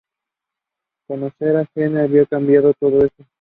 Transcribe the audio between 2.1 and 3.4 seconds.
cambiado todo eso.